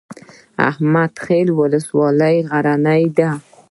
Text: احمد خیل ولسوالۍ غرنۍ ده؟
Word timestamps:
احمد 0.69 1.11
خیل 1.25 1.47
ولسوالۍ 1.59 2.37
غرنۍ 2.49 3.03
ده؟ 3.17 3.29